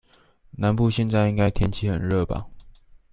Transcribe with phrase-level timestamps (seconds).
[0.57, 2.47] 南部現在應該天氣很熱吧？